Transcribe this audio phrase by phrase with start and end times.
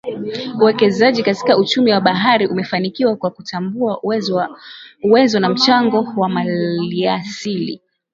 [0.59, 4.01] Uwekezaji katika uchumi wa bahari umefanikiwa kwa kutambua
[5.03, 7.81] uwezo na mchango wa maliasili